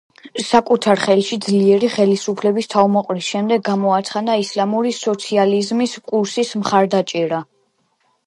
[0.45, 7.43] საკუთარ ხელში ძლიერი ხელისუფლების თავმოყრის შემდეგ გამოაცხადა ისლამური სოციალიზმის კურსის მხარდაჭერა.